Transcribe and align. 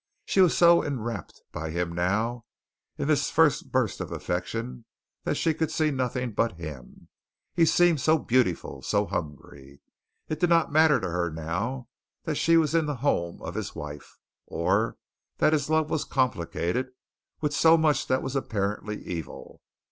She 0.25 0.41
was 0.41 0.57
so 0.57 0.81
enrapt 0.83 1.43
by 1.51 1.69
him 1.69 1.91
now 1.93 2.45
in 2.97 3.07
this 3.07 3.29
first 3.29 3.71
burst 3.71 4.01
of 4.01 4.11
affection 4.11 4.85
that 5.25 5.37
she 5.37 5.53
could 5.53 5.69
see 5.69 5.91
nothing 5.91 6.31
but 6.31 6.53
him. 6.57 7.07
He 7.53 7.65
seemed 7.65 8.01
so 8.01 8.17
beautiful, 8.17 8.81
so 8.81 9.05
hungry! 9.05 9.79
It 10.27 10.39
did 10.39 10.49
not 10.49 10.71
matter 10.71 10.99
to 10.99 11.07
her 11.11 11.29
now 11.29 11.87
that 12.23 12.33
she 12.33 12.57
was 12.57 12.73
in 12.73 12.87
the 12.87 12.95
home 13.05 13.43
of 13.43 13.53
his 13.53 13.75
wife 13.75 14.17
or 14.47 14.97
that 15.37 15.53
his 15.53 15.69
love 15.69 15.91
was 15.91 16.03
complicated 16.03 16.93
with 17.39 17.53
so 17.53 17.77
much 17.77 18.07
that 18.07 18.23
was 18.23 18.35
apparently 18.35 19.03
evil. 19.05 19.61